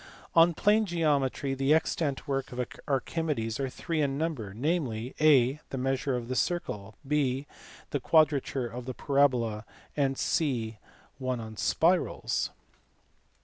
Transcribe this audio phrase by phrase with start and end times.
[0.35, 5.59] (i) On plane geometry the extant works of Archimedes are three in number, namely, (a)
[5.69, 7.45] the Measure of the Circle, (b)
[7.91, 9.63] the Quadrature of the Parabola,
[9.95, 10.79] and (c)
[11.19, 12.49] one on Spirals.